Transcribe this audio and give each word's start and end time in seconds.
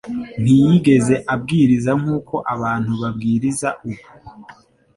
Ntiyigeze 0.41 1.15
abwiriza 1.33 1.91
nk’uko 2.01 2.35
abantu 2.53 2.91
babwiriza 3.01 3.69
ubu 3.87 4.01